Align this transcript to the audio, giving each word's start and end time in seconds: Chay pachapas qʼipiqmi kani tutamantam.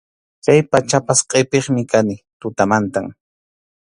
Chay 0.43 0.59
pachapas 0.71 1.19
qʼipiqmi 1.29 1.81
kani 1.91 2.15
tutamantam. 2.39 3.05